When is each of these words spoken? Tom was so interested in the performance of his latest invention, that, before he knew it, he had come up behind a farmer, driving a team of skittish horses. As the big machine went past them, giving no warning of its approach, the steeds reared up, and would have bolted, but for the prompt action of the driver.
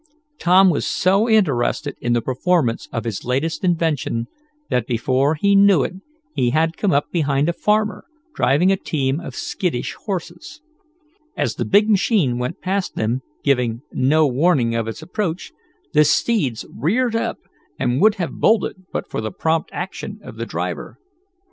Tom 0.39 0.71
was 0.71 0.87
so 0.87 1.29
interested 1.29 1.95
in 2.01 2.13
the 2.13 2.23
performance 2.23 2.89
of 2.91 3.03
his 3.03 3.23
latest 3.23 3.63
invention, 3.63 4.25
that, 4.71 4.87
before 4.87 5.35
he 5.35 5.55
knew 5.55 5.83
it, 5.83 5.93
he 6.33 6.49
had 6.49 6.75
come 6.75 6.91
up 6.91 7.11
behind 7.11 7.47
a 7.47 7.53
farmer, 7.53 8.05
driving 8.33 8.71
a 8.71 8.77
team 8.77 9.19
of 9.19 9.35
skittish 9.35 9.93
horses. 9.93 10.59
As 11.37 11.53
the 11.53 11.65
big 11.65 11.87
machine 11.87 12.39
went 12.39 12.61
past 12.61 12.95
them, 12.95 13.21
giving 13.43 13.83
no 13.91 14.25
warning 14.25 14.73
of 14.73 14.87
its 14.87 15.03
approach, 15.03 15.51
the 15.93 16.03
steeds 16.03 16.65
reared 16.75 17.15
up, 17.15 17.37
and 17.77 18.01
would 18.01 18.15
have 18.15 18.39
bolted, 18.39 18.87
but 18.91 19.07
for 19.07 19.21
the 19.21 19.29
prompt 19.31 19.69
action 19.71 20.19
of 20.23 20.35
the 20.35 20.47
driver. 20.47 20.97